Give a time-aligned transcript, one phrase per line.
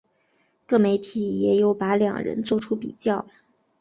[0.65, 3.27] 各媒体也有把两人作出比较。